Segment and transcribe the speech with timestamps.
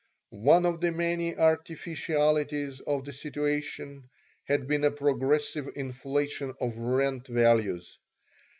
[0.47, 4.09] One of the many artificialities of the situation
[4.45, 7.99] had been a progressive inflation of rent values.